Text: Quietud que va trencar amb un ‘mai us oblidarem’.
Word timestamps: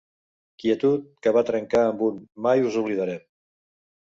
Quietud 0.61 1.03
que 1.27 1.33
va 1.37 1.45
trencar 1.49 1.83
amb 1.91 2.03
un 2.09 2.17
‘mai 2.47 2.67
us 2.71 2.79
oblidarem’. 2.83 3.25